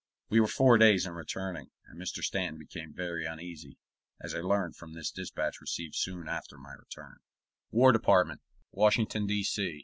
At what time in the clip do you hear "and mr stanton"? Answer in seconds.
1.85-2.57